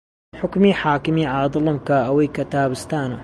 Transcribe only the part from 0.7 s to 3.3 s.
حاکمی عادڵم کا ئەوەی کە تابستانە